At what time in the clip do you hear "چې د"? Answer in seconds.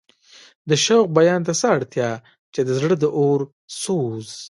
2.53-2.69